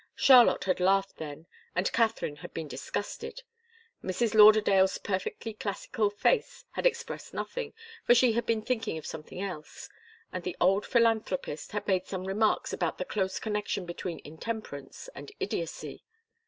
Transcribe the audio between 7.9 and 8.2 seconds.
for